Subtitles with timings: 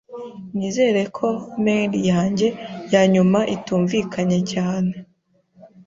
[0.57, 1.27] Nizere ko
[1.63, 2.47] mail yanjye
[2.93, 4.93] yanyuma itumvikanye cyane.